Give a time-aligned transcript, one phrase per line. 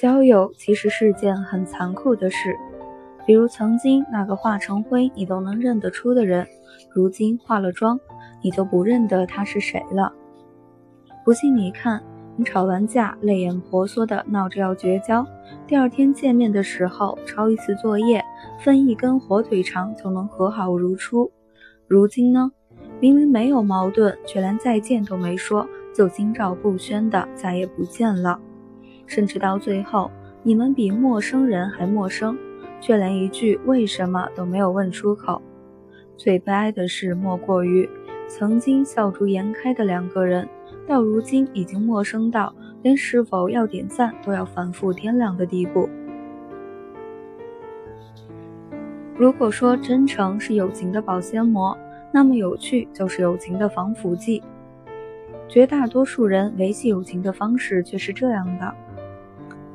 [0.00, 2.56] 交友其实是件很残酷的事，
[3.26, 6.46] 比如曾经那个化成灰你都能认得出的人，
[6.90, 8.00] 如今化了妆，
[8.40, 10.10] 你就不认得他是谁了。
[11.22, 12.02] 不信你看，
[12.36, 15.26] 你吵完架，泪眼婆娑的闹着要绝交，
[15.66, 18.24] 第二天见面的时候，抄一次作业，
[18.58, 21.30] 分一根火腿肠就能和好如初。
[21.86, 22.50] 如今呢，
[23.00, 28.40] 明明没有矛盾，却连再见都没说，就心照不宣的再也不见了。
[29.10, 30.08] 甚至到最后，
[30.44, 32.38] 你们比陌生人还陌生，
[32.80, 35.42] 却连一句为什么都没有问出口。
[36.16, 37.90] 最悲哀的事莫过于，
[38.28, 40.48] 曾经笑逐颜开的两个人，
[40.86, 45.88] 到如今已经陌生到连是否要点赞都要反复掂量的地步。
[49.16, 51.76] 如果说真诚是友情的保鲜膜，
[52.12, 54.40] 那么有趣就是友情的防腐剂。
[55.48, 58.72] 绝大多数人维系友情的方式却是这样的。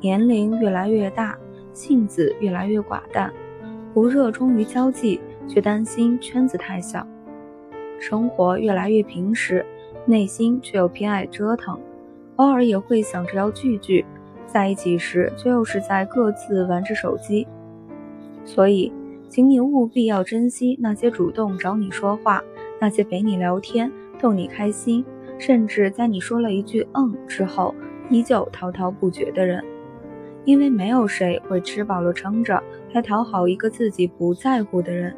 [0.00, 1.36] 年龄越来越大，
[1.72, 3.32] 性子越来越寡淡，
[3.94, 7.06] 不热衷于交际，却担心圈子太小；
[7.98, 9.64] 生活越来越平实，
[10.04, 11.78] 内心却又偏爱折腾，
[12.36, 14.04] 偶尔也会想着要聚聚，
[14.46, 17.46] 在一起时却又是在各自玩着手机。
[18.44, 18.92] 所以，
[19.28, 22.42] 请你务必要珍惜那些主动找你说话、
[22.80, 25.04] 那些陪你聊天、逗你开心，
[25.38, 27.74] 甚至在你说了一句“嗯”之后，
[28.08, 29.64] 依旧滔滔不绝的人。
[30.46, 32.62] 因为没有谁会吃饱了撑着
[32.94, 35.14] 来讨好一个自己不在乎的人。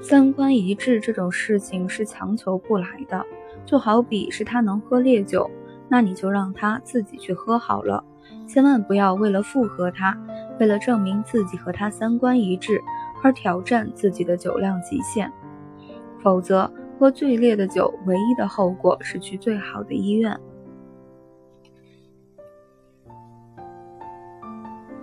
[0.00, 3.24] 三观一致这种事情是强求不来的，
[3.66, 5.48] 就好比是他能喝烈酒，
[5.86, 8.02] 那你就让他自己去喝好了，
[8.46, 10.16] 千万不要为了附和他，
[10.58, 12.80] 为了证明自己和他三观一致
[13.22, 15.30] 而挑战自己的酒量极限，
[16.22, 20.40] 否则喝最烈的酒，唯一的后果是去最好的医院。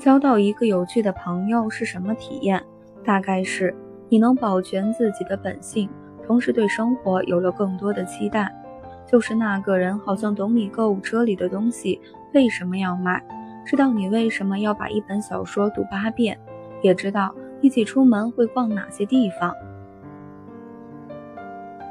[0.00, 2.64] 交到一个有趣的朋友是什么体验？
[3.04, 3.76] 大概是
[4.08, 5.90] 你能保全自己的本性，
[6.26, 8.50] 同时对生活有了更多的期待。
[9.06, 12.00] 就是那个人好像懂你购物车里的东西
[12.32, 13.22] 为什么要买，
[13.66, 16.38] 知道你为什么要把一本小说读八遍，
[16.80, 19.54] 也知道一起出门会逛哪些地方。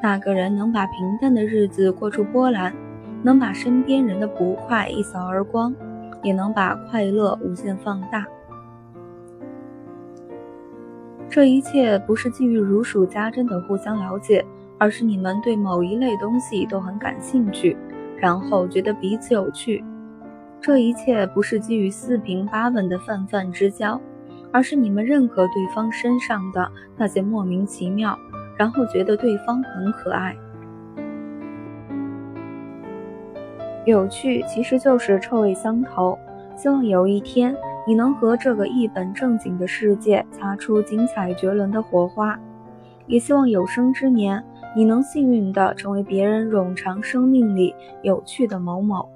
[0.01, 2.73] 那个人能把平淡的日子过出波澜，
[3.21, 5.75] 能把身边人的不快一扫而光。
[6.23, 8.25] 也能把快乐无限放大。
[11.29, 14.43] 这一切不是基于如数家珍的互相了解，
[14.77, 17.77] 而是你们对某一类东西都很感兴趣，
[18.17, 19.83] 然后觉得彼此有趣。
[20.59, 24.01] 这一切不是基于四平八稳的泛泛之交，
[24.51, 28.17] 而是你们认可对方身上的那些莫名其妙，
[28.57, 30.35] 然后觉得对方很可爱。
[33.89, 36.17] 有趣其实就是臭味相投。
[36.55, 37.55] 希望有一天
[37.87, 42.39] 你能和这个一本正经的世界擦出精彩绝伦的火花，
[43.07, 44.43] 也希望有生之年
[44.75, 49.09] 你能幸运地成为别人冗长生命里有趣的某某。